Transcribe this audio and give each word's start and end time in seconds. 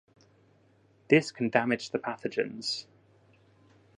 This 1.11 1.31
can 1.31 1.49
damage 1.51 1.91
the 1.91 1.99
pathogens. 1.99 2.87